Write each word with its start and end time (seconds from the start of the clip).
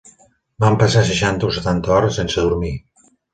Vam 0.63 0.77
passar 0.83 1.03
seixanta 1.09 1.49
o 1.49 1.53
setanta 1.59 1.93
hores 1.97 2.19
sense 2.21 2.47
dormir 2.47 2.73